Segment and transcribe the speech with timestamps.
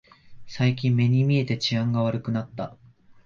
[0.47, 2.75] 最近目に見えて治安が悪くなった